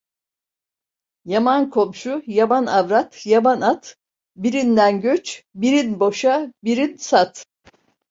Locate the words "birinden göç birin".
4.35-5.99